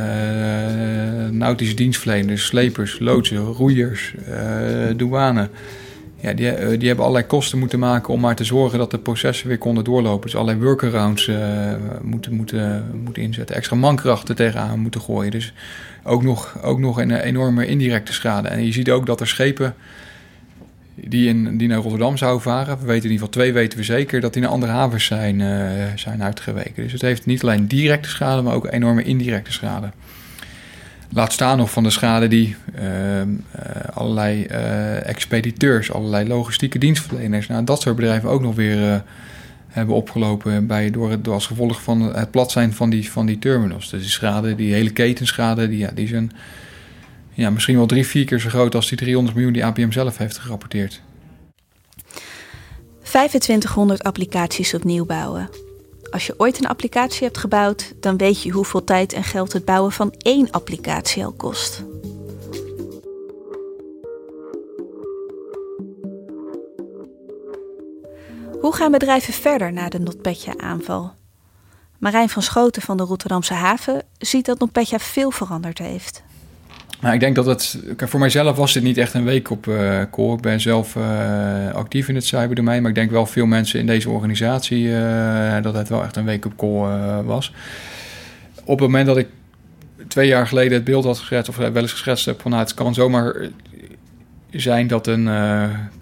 [1.31, 5.49] nautische dienstverleners, slepers, loodsen, roeiers, uh, douane...
[6.21, 9.49] Ja, die, die hebben allerlei kosten moeten maken om maar te zorgen dat de processen
[9.49, 10.31] weer konden doorlopen.
[10.31, 11.31] Dus allerlei workarounds
[12.03, 13.57] moeten, moeten, moeten inzetten.
[13.57, 15.31] Extra mankrachten tegenaan moeten gooien.
[15.31, 15.53] Dus
[16.05, 18.49] ook nog, ook nog een enorme indirecte schade.
[18.49, 19.75] En je ziet ook dat er schepen
[21.07, 22.79] die, in, die naar Rotterdam zouden varen.
[22.79, 25.41] We weten in ieder geval twee weten we zeker dat die naar andere havens zijn,
[25.41, 26.83] uh, zijn uitgeweken.
[26.83, 29.91] Dus het heeft niet alleen directe schade, maar ook enorme indirecte schade.
[31.13, 33.25] Laat staan nog van de schade die uh, uh,
[33.93, 34.45] allerlei
[35.03, 39.03] expediteurs, allerlei logistieke dienstverleners, nou, dat soort bedrijven ook nog weer
[39.69, 43.39] hebben opgelopen bij, door, door als gevolg van het plat zijn van die, van die
[43.39, 43.91] terminals.
[43.91, 46.33] Dus die schade, die hele ketenschade, die, ja, die zijn
[47.38, 50.16] ja, misschien wel drie, vier keer zo groot als die 300 miljoen die APM zelf
[50.16, 51.01] heeft gerapporteerd.
[53.03, 55.48] 2500 applicaties opnieuw bouwen.
[56.11, 59.64] Als je ooit een applicatie hebt gebouwd, dan weet je hoeveel tijd en geld het
[59.64, 61.85] bouwen van één applicatie al kost.
[68.61, 71.14] Hoe gaan bedrijven verder na de NotPetya-aanval?
[71.98, 76.22] Marijn van Schoten van de Rotterdamse haven ziet dat NotPetya veel veranderd heeft.
[77.01, 77.79] Nou, ik denk dat het.
[77.97, 80.33] Voor mijzelf was dit niet echt een week op uh, call.
[80.33, 83.87] Ik ben zelf uh, actief in het cyberdomein, maar ik denk wel veel mensen in
[83.87, 87.53] deze organisatie uh, dat het wel echt een week op call was.
[88.65, 89.29] Op het moment dat ik
[90.09, 92.75] twee jaar geleden het beeld had geschetst, of wel eens geschetst heb van nou, het
[92.75, 93.49] kan zomaar
[94.51, 95.29] zijn dat een,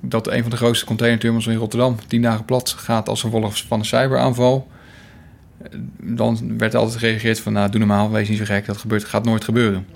[0.01, 3.79] dat een van de grootste containerterminals in Rotterdam tien dagen plat gaat als gevolg van
[3.79, 4.69] een cyberaanval.
[6.01, 9.25] Dan werd altijd gereageerd van nou, doe normaal, wees niet zo gek, dat gebeurt, gaat
[9.25, 9.87] nooit gebeuren.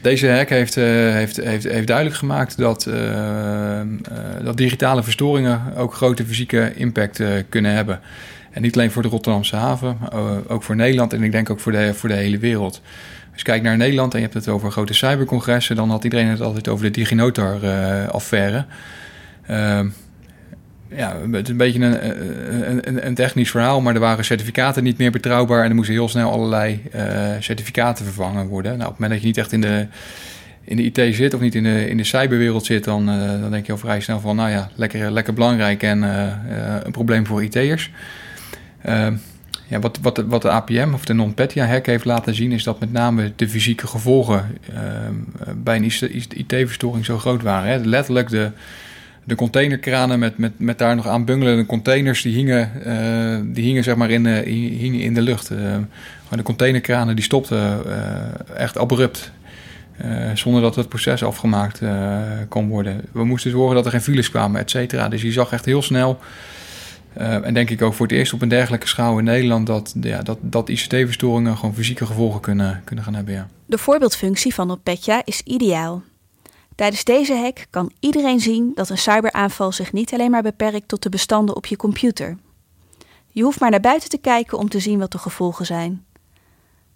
[0.00, 3.80] Deze hack heeft, uh, heeft, heeft, heeft duidelijk gemaakt dat, uh, uh,
[4.44, 8.00] dat digitale verstoringen ook grote fysieke impact kunnen hebben.
[8.50, 9.98] En niet alleen voor de Rotterdamse haven,
[10.48, 12.82] ook voor Nederland en ik denk ook voor de, voor de hele wereld.
[13.30, 16.28] Als je kijkt naar Nederland en je hebt het over grote cybercongressen, dan had iedereen
[16.28, 18.64] het altijd over de DigiNotar-affaire.
[20.96, 24.98] Ja, het is een beetje een, een, een, technisch verhaal, maar er waren certificaten niet
[24.98, 27.02] meer betrouwbaar en er moesten heel snel allerlei uh,
[27.38, 28.70] certificaten vervangen worden.
[28.76, 29.86] Nou, op het moment dat je niet echt in de,
[30.64, 33.50] in de IT zit of niet in de, in de cyberwereld zit, dan, uh, dan
[33.50, 36.02] denk je al vrij snel van, nou ja, lekker, lekker belangrijk en
[36.84, 37.90] een probleem voor IT'ers.
[38.82, 39.14] Ehm,
[39.66, 42.92] ja, wat, wat, wat de APM of de non-PETIA-hack heeft laten zien, is dat met
[42.92, 45.14] name de fysieke gevolgen ehm,
[45.56, 45.92] bij een
[46.34, 47.70] IT-verstoring zo groot waren.
[47.70, 47.78] Hè.
[47.78, 48.50] Letterlijk de
[49.24, 53.84] de containerkranen met, met, met daar nog aan bungelende containers, die hingen, uh, die hingen
[53.84, 54.38] zeg maar in, uh,
[54.78, 55.50] hingen in de lucht.
[55.50, 55.58] Uh,
[56.30, 57.84] de containerkranen die stopten
[58.56, 59.32] echt abrupt.
[60.34, 61.80] zonder dat het proces afgemaakt
[62.48, 63.00] kon worden.
[63.12, 65.08] We moesten zorgen dat er geen files kwamen, et cetera.
[65.08, 66.18] Dus je zag echt heel snel,
[67.14, 70.22] en denk ik ook voor het eerst op een dergelijke schaal in Nederland, dat, ja,
[70.22, 73.34] dat, dat ICT-verstoringen gewoon fysieke gevolgen kunnen, kunnen gaan hebben.
[73.34, 73.48] Ja.
[73.66, 76.02] De voorbeeldfunctie van Notpetya is ideaal.
[76.80, 81.02] Tijdens deze hack kan iedereen zien dat een cyberaanval zich niet alleen maar beperkt tot
[81.02, 82.36] de bestanden op je computer.
[83.28, 86.04] Je hoeft maar naar buiten te kijken om te zien wat de gevolgen zijn.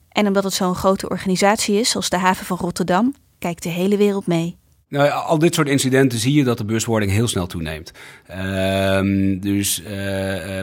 [0.08, 3.96] En omdat het zo'n grote organisatie is als de haven van Rotterdam, kijkt de hele
[3.96, 4.56] wereld mee.
[4.88, 7.90] Nou, al dit soort incidenten zie je dat de bewustwording heel snel toeneemt.
[8.26, 9.88] Ehm, dus uh,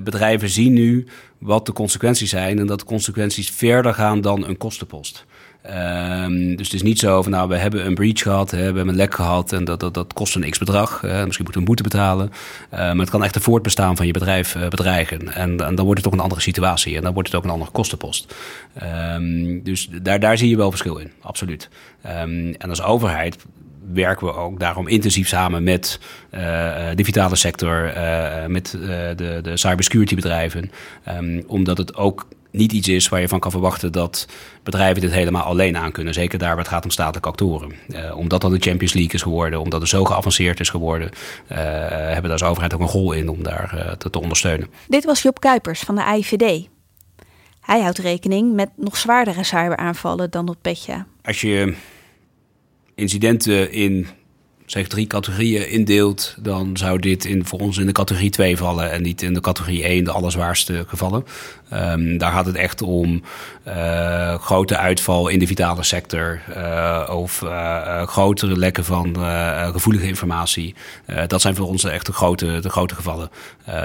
[0.03, 1.07] bedrijven zien nu
[1.37, 5.25] wat de consequenties zijn en dat de consequenties verder gaan dan een kostenpost.
[5.65, 8.63] Um, dus het is niet zo van, nou, we hebben een breach gehad, hè, we
[8.63, 11.01] hebben een lek gehad en dat, dat, dat kost een x bedrag.
[11.01, 12.31] misschien moeten we een boete betalen.
[12.73, 15.33] Uh, maar het kan echt het voortbestaan van je bedrijf uh, bedreigen.
[15.33, 17.71] En, dan wordt het ook een andere situatie en dan wordt het ook een andere
[17.71, 18.35] kostenpost.
[19.13, 21.69] Um, dus daar, daar zie je wel verschil in, absoluut.
[22.01, 23.37] En als overheid
[23.93, 25.99] werken we ook daarom intensief samen met
[26.31, 26.39] uh,
[26.95, 27.93] de vitale sector,
[28.47, 28.71] met
[29.15, 30.71] de, de cybersecurity bedrijven.
[31.47, 34.27] Omdat het ook niet iets is waar je van kan verwachten dat
[34.63, 36.13] bedrijven dit helemaal alleen aan kunnen.
[36.13, 37.71] Zeker daar waar het gaat om statelijke actoren.
[37.87, 41.09] Uh, omdat dat de Champions League is geworden, omdat het zo geavanceerd is geworden,
[41.51, 44.67] uh, hebben we als overheid ook een rol in om daar uh, te, te, ondersteunen.
[44.87, 46.69] Dit was Job Kuipers van de AIVD.
[47.61, 51.05] Hij houdt rekening met nog zwaardere cyberaanvallen dan op Petja.
[51.21, 51.75] Als je
[52.95, 54.07] incidenten in
[54.71, 58.91] zeg drie categorieën indeelt, dan zou dit in, voor ons in de categorie 2 vallen
[58.91, 61.25] en niet in de categorie 1, de allerzwaarste gevallen.
[61.73, 63.21] Um, daar gaat het echt om
[63.67, 69.15] uh, grote uitval in de vitale sector uh, of uh, grotere lekken van
[69.71, 70.75] gevoelige informatie.
[71.27, 73.29] dat zijn voor ons echt de grote, de grote gevallen.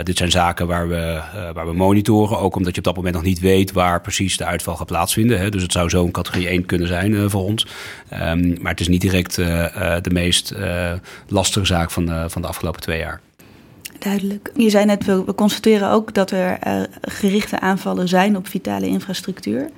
[0.03, 1.20] dit zijn zaken waar we,
[1.55, 4.44] waar we monitoren, ook omdat je op dat moment nog niet weet waar precies de
[4.44, 5.38] uitval gaat plaatsvinden.
[5.38, 5.51] Hè.
[5.51, 7.66] Dus het zou zo een categorie 1 kunnen zijn voor ons.
[8.12, 10.55] Um, maar het is niet direct de meest
[11.29, 13.20] lastige zaak van van de afgelopen twee jaar.
[13.98, 14.50] Duidelijk.
[14.54, 19.70] Je zei net, we, constateren ook dat er uh, gerichte aanvallen zijn op vitale infrastructuur.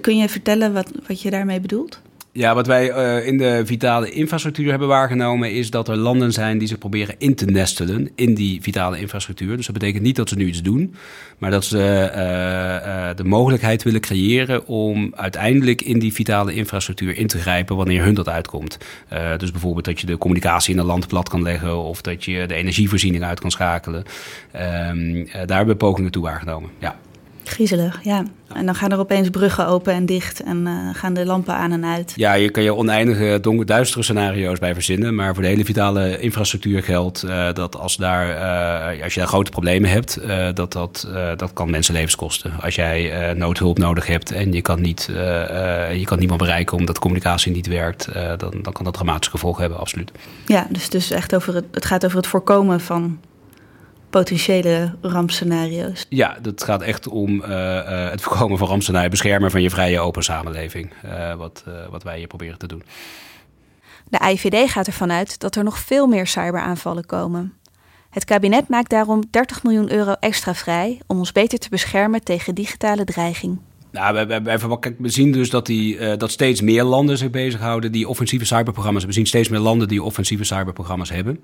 [0.00, 2.00] Kun je vertellen wat, wat je daarmee bedoelt?
[2.36, 6.58] Ja, wat wij uh, in de vitale infrastructuur hebben waargenomen, is dat er landen zijn
[6.58, 9.56] die zich proberen in te nestelen in die vitale infrastructuur.
[9.56, 10.94] Dus dat betekent niet dat ze nu iets doen,
[11.38, 17.16] maar dat ze uh, uh, de mogelijkheid willen creëren om uiteindelijk in die vitale infrastructuur
[17.16, 18.78] in te grijpen wanneer hun dat uitkomt.
[19.36, 22.46] dus bijvoorbeeld dat je de communicatie in een land plat kan leggen of dat je
[22.46, 24.04] de energievoorziening uit kan schakelen.
[24.52, 26.70] Ehm, daar hebben we pogingen toe waargenomen.
[26.78, 26.96] Ja.
[27.48, 28.24] Griezelig, ja.
[28.54, 31.72] En dan gaan er opeens bruggen open en dicht en uh, gaan de lampen aan
[31.72, 32.12] en uit.
[32.16, 35.14] Ja, je kan je oneindige donker, duistere scenario's bij verzinnen.
[35.14, 38.28] Maar voor de hele vitale infrastructuur geldt uh, dat als, daar,
[38.96, 40.20] uh, als je daar grote problemen hebt,
[40.54, 42.52] dat, dat, dat kan mensenlevens kosten.
[42.60, 45.04] Als jij noodhulp nodig hebt en je kan, niet,
[45.92, 49.60] je kan niemand bereiken omdat de communicatie niet werkt, dan, dan kan dat dramatische gevolgen
[49.60, 50.12] hebben, absoluut.
[50.46, 53.18] Ja, dus, dus echt over het, het gaat over het voorkomen van
[54.16, 56.06] potentiële rampscenario's.
[56.08, 60.00] Ja, dat gaat echt om uh, uh, het voorkomen van rampscenario's, beschermen van je vrije
[60.00, 62.82] open samenleving, uh, wat, wat wij hier proberen te doen.
[64.08, 67.52] De IVD gaat ervan uit dat er nog veel meer cyberaanvallen komen.
[68.10, 72.54] Het kabinet maakt daarom 30 miljoen euro extra vrij om ons beter te beschermen tegen
[72.54, 73.58] digitale dreiging.
[73.90, 74.58] Nou, wij,
[74.98, 79.02] we zien dus dat, die, uh, dat steeds meer landen zich bezighouden die offensieve cyberprogramma's
[79.02, 79.08] hebben.
[79.08, 81.40] We zien steeds meer landen die offensieve cyberprogramma's hebben.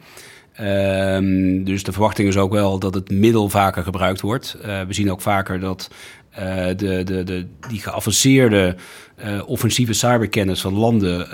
[0.61, 4.57] Um, dus de verwachting is ook wel dat het middel vaker gebruikt wordt.
[4.65, 5.91] Uh, we zien ook vaker dat
[6.39, 8.77] uh, de, de, de, die geavanceerde
[9.25, 11.29] uh, offensieve cyberkennis van landen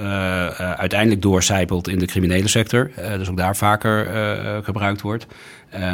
[0.76, 2.90] uiteindelijk doorcijpelt in de criminele sector.
[3.18, 4.06] dus ook daar vaker
[4.64, 5.26] gebruikt wordt.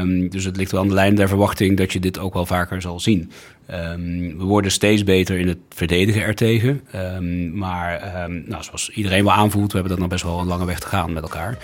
[0.00, 2.46] Um, dus het ligt wel aan de lijn der verwachting dat je dit ook wel
[2.46, 3.30] vaker zal zien.
[3.70, 6.80] Um, we worden steeds beter in het verdedigen ertegen.
[6.94, 10.46] Um, maar um, nou, zoals iedereen wel aanvoelt, we hebben dat nog best wel een
[10.46, 11.58] lange weg te gaan met elkaar.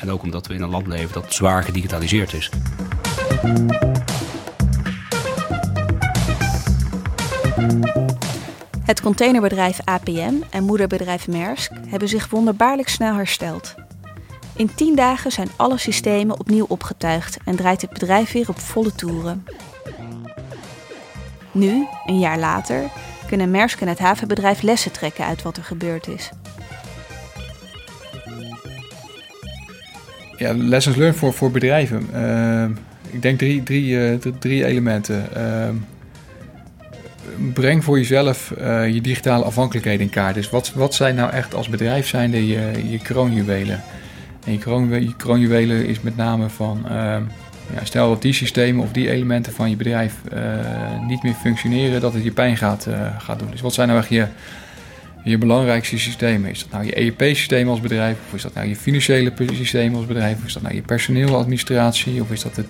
[0.00, 2.50] en ook omdat we in een land leven dat zwaar gedigitaliseerd is.
[8.88, 13.74] Het containerbedrijf APM en moederbedrijf Maersk hebben zich wonderbaarlijk snel hersteld.
[14.56, 18.94] In tien dagen zijn alle systemen opnieuw opgetuigd en draait het bedrijf weer op volle
[18.94, 19.44] toeren.
[21.58, 22.82] Nu, een jaar later,
[23.26, 26.30] kunnen Maersk en het havenbedrijf lessen trekken uit wat er gebeurd is.
[30.36, 32.08] Ja, lessons learned voor, voor bedrijven.
[32.14, 32.64] Uh,
[33.10, 35.28] ik denk drie, drie, uh, drie elementen.
[35.36, 35.68] Uh,
[37.52, 38.52] breng voor jezelf
[38.90, 40.34] je digitale afhankelijkheden in kaart.
[40.34, 43.82] Dus wat, wat zijn nou echt als bedrijf zijnde je, je kroonjuwelen?
[44.44, 46.86] En je, je kroonjuwelen is met name van
[47.74, 52.00] ja, stel dat die systemen of die elementen van je bedrijf uh, niet meer functioneren,
[52.00, 53.50] dat het je pijn gaat, uh, gaat doen.
[53.50, 54.26] Dus wat zijn nou echt je,
[55.24, 56.50] je belangrijkste systemen?
[56.50, 58.16] Is dat nou je ERP-systeem als bedrijf?
[58.26, 60.38] Of is dat nou je financiële systeem als bedrijf?
[60.38, 62.20] Of is dat nou je personeeladministratie?
[62.22, 62.66] Of is dat, het,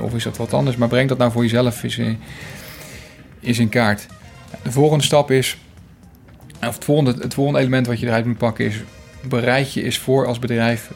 [0.00, 0.76] of is dat wat anders?
[0.76, 2.18] Maar breng dat nou voor jezelf eens in,
[3.40, 4.06] in kaart.
[4.62, 5.56] De volgende stap is,
[6.60, 8.74] of het volgende, het volgende element wat je eruit moet pakken is,
[9.28, 10.90] bereid je eens voor als bedrijf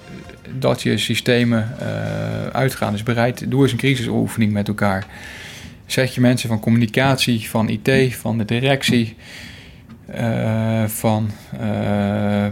[0.59, 2.93] dat je systemen uh, uitgaan.
[2.93, 5.07] Dus bereid, doe eens een crisisoefening met elkaar.
[5.87, 9.17] Zet je mensen van communicatie, van IT, van de directie.
[10.19, 11.31] uh, van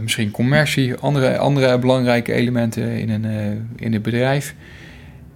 [0.00, 3.24] misschien commercie, andere, andere belangrijke elementen in een,
[3.76, 4.54] in het bedrijf.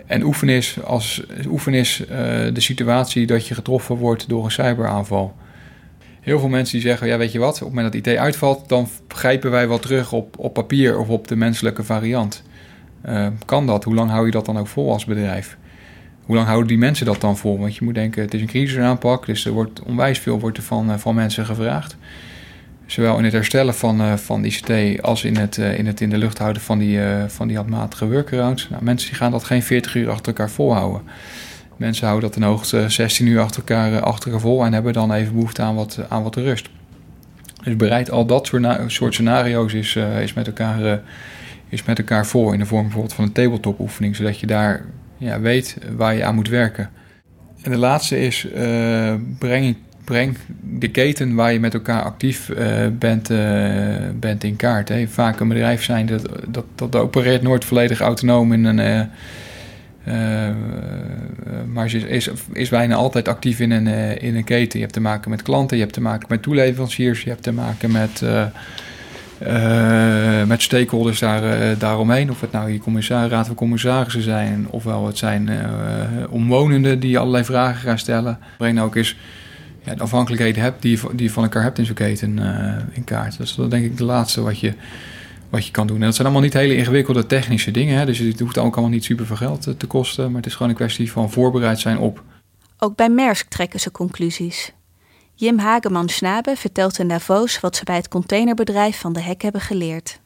[0.07, 2.03] En oefen is, als, oefen is
[2.53, 5.35] de situatie dat je getroffen wordt door een cyberaanval
[6.21, 8.69] heel veel mensen die zeggen, ja weet je wat, op het moment dat IT uitvalt,
[8.69, 12.43] dan grijpen wij wat terug op, op papier of op de menselijke variant.
[13.09, 13.85] Uh, kan dat?
[13.85, 15.57] Hoe lang hou je dat dan ook vol als bedrijf?
[16.25, 17.59] Hoe lang houden die mensen dat dan vol?
[17.59, 20.63] Want je moet denken, het is een crisisaanpak, dus er wordt onwijs veel wordt er
[20.63, 21.97] van, uh, van mensen gevraagd.
[22.87, 26.19] Zowel in het herstellen van, uh, van ICT als in het, in het in de
[26.19, 28.69] lucht houden van die, van die handmatige workarounds.
[28.69, 31.03] Nou, mensen die gaan dat geen 40 uur achter elkaar volhouden.
[31.81, 35.12] Mensen houden dat in hoogte 16 uur achter elkaar, eh, achter vol en hebben dan
[35.12, 36.69] even behoefte aan wat, aan wat rust.
[37.62, 38.47] Dus bereid al dat
[38.87, 40.93] soort, scenario's is, is, met elkaar, uh,
[41.69, 44.85] is met elkaar voor in de vorm bijvoorbeeld van een tabletop oefening, zodat je daar
[45.16, 46.90] ja, weet waar je aan moet werken.
[47.62, 48.47] En de laatste is
[49.38, 52.51] breng, breng de keten waar je met elkaar actief
[52.99, 53.29] bent,
[54.21, 54.88] bent in kaart.
[54.88, 55.09] Hè.
[55.09, 59.11] Vaak een bedrijf zijn dat, dat, dat opereert nooit volledig autonoom in een
[60.09, 60.49] uh,
[61.73, 64.79] maar is, is, is bijna altijd actief in een, uh, in een keten.
[64.79, 67.53] Je hebt te maken met klanten, je hebt te maken met toeleveranciers, je hebt te
[67.53, 68.23] maken met,
[70.47, 72.31] met stakeholders daar, daaromheen.
[72.31, 75.51] Of het nou je raad van commissarissen zijn, ofwel het zijn
[76.31, 78.39] omwonenden die allerlei vragen gaan stellen.
[78.59, 79.17] Nou ook eens
[79.85, 82.39] ja, de afhankelijkheden hebt die, die je van elkaar hebt in zo'n keten
[82.93, 83.39] in kaart.
[83.39, 84.73] Dat is denk ik de laatste wat je
[85.51, 85.97] wat je kan doen.
[85.97, 87.99] En dat zijn allemaal niet hele ingewikkelde technische dingen.
[87.99, 88.07] Hè?
[88.07, 90.27] Dus het hoeft ook allemaal niet super veel geld te kosten.
[90.27, 92.23] Maar het is gewoon een kwestie van voorbereid zijn op.
[92.79, 94.73] Ook bij Maersk trekken ze conclusies.
[95.35, 100.21] Jim Hageman-Schnabe vertelt in Davos wat ze bij het containerbedrijf van de Hek hebben geleerd.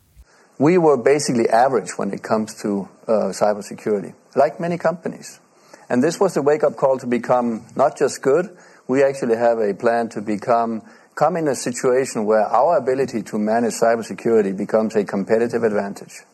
[0.57, 5.41] We were basically average when it comes to uh, cybersecurity, like many companies.
[5.89, 8.51] And this was the wake-up call to become not just good,
[8.87, 10.83] we actually have a plan to become
[11.15, 16.25] come in a situation where our ability to manage cybersecurity becomes a competitive advantage.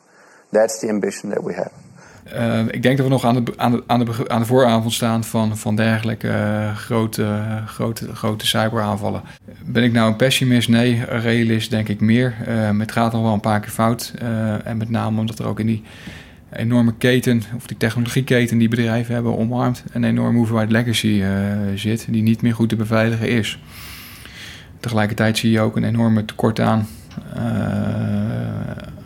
[0.53, 1.71] That's the ambition that we have.
[2.35, 4.93] Uh, ik denk dat we nog aan de, aan de, aan de, aan de vooravond
[4.93, 9.23] staan van, van dergelijke uh, grote, grote, grote cyberaanvallen.
[9.65, 10.69] Ben ik nou een pessimist?
[10.69, 12.37] Nee, een realist denk ik meer.
[12.49, 14.13] Uh, het gaat nog wel een paar keer fout.
[14.65, 15.83] en met name omdat er ook in die
[16.53, 21.25] enorme keten, of die technologieketen die bedrijven hebben omarmd, een enorme hoeveelheid legacy
[21.75, 23.59] zit, die niet meer goed te beveiligen is.
[24.81, 26.87] Tegelijkertijd zie je ook een enorme tekort aan,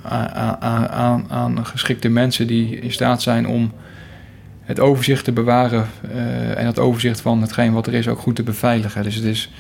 [0.03, 0.61] aan,
[0.91, 3.73] aan, aan, geschikte mensen die in staat zijn om
[4.65, 8.37] het overzicht te bewaren uh, en het overzicht van hetgeen wat er is ook goed
[8.37, 9.03] te beveiligen.
[9.03, 9.51] Dus het is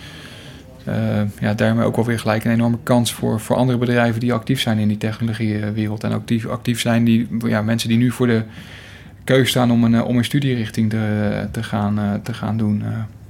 [0.89, 0.95] uh,
[1.41, 4.61] ja, daarmee ook wel weer gelijk een enorme kans voor, voor andere bedrijven die actief
[4.61, 6.05] zijn in die technologiewereld.
[6.05, 8.43] En actief, actief zijn die ja, mensen die nu voor de
[9.25, 12.77] keuze staan om een, om een studierichting te, te, gaan, te gaan doen.
[12.77, 12.85] ik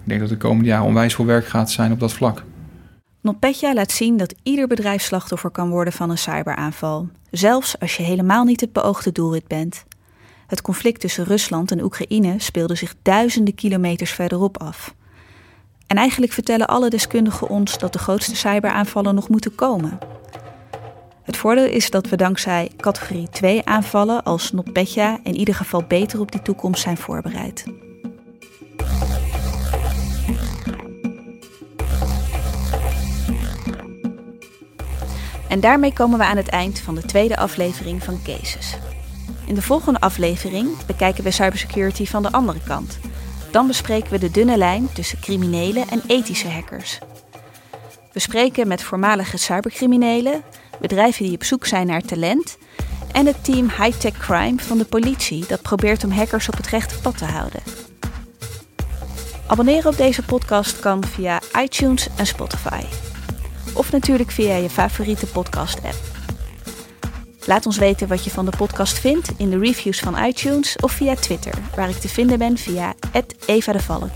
[0.04, 2.42] denk dat de komende jaren onwijs veel werk gaat zijn op dat vlak.
[3.24, 8.02] NotPetya laat zien dat ieder bedrijf slachtoffer kan worden van een cyberaanval, zelfs als je
[8.02, 9.84] helemaal niet het beoogde doelwit bent.
[10.46, 14.94] Het conflict tussen Rusland en Oekraïne speelde zich duizenden kilometers verderop af.
[15.86, 19.98] En eigenlijk vertellen alle deskundigen ons dat de grootste cyberaanvallen nog moeten komen.
[21.22, 26.20] Het voordeel is dat we dankzij categorie 2 aanvallen als NotPetya in ieder geval beter
[26.20, 27.64] op die toekomst zijn voorbereid.
[35.54, 38.76] En daarmee komen we aan het eind van de tweede aflevering van Cases.
[39.46, 42.98] In de volgende aflevering bekijken we cybersecurity van de andere kant.
[43.50, 46.98] Dan bespreken we de dunne lijn tussen criminelen en ethische hackers.
[48.12, 50.42] We spreken met voormalige cybercriminelen,
[50.80, 52.58] bedrijven die op zoek zijn naar talent
[53.12, 56.98] en het team High-Tech Crime van de politie dat probeert om hackers op het rechte
[57.00, 57.60] pad te houden.
[59.46, 62.82] Abonneren op deze podcast kan via iTunes en Spotify
[63.74, 66.12] of natuurlijk via je favoriete podcast-app.
[67.46, 70.92] Laat ons weten wat je van de podcast vindt in de reviews van iTunes of
[70.92, 72.94] via Twitter, waar ik te vinden ben via
[73.46, 74.10] Eva de.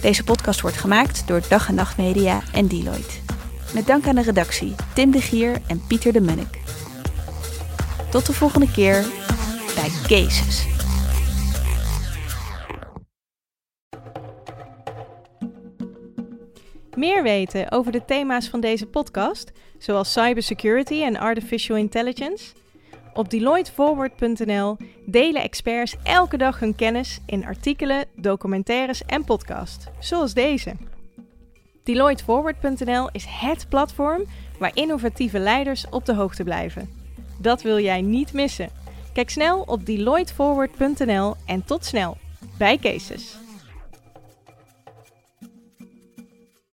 [0.00, 3.14] Deze podcast wordt gemaakt door Dag en Nacht Media en Deloitte.
[3.74, 6.58] Met dank aan de redactie Tim de Gier en Pieter de Munnik.
[8.10, 9.04] Tot de volgende keer
[9.74, 10.79] bij Cases.
[16.96, 22.52] Meer weten over de thema's van deze podcast, zoals cybersecurity en artificial intelligence?
[23.14, 24.76] Op DeloitteForward.nl
[25.06, 30.76] delen experts elke dag hun kennis in artikelen, documentaires en podcasts, zoals deze.
[31.84, 34.24] DeloitteForward.nl is het platform
[34.58, 36.90] waar innovatieve leiders op de hoogte blijven.
[37.38, 38.70] Dat wil jij niet missen.
[39.12, 42.16] Kijk snel op DeloitteForward.nl en tot snel
[42.58, 43.36] bij Cases.